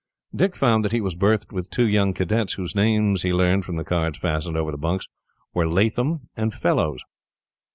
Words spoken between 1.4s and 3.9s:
with two young cadets, whose names, he learned from the